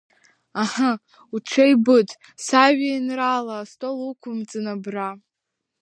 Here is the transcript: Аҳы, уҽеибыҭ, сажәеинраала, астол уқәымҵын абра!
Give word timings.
Аҳы, 0.61 0.91
уҽеибыҭ, 1.35 2.09
сажәеинраала, 2.45 3.55
астол 3.59 3.97
уқәымҵын 4.09 4.65
абра! 4.73 5.09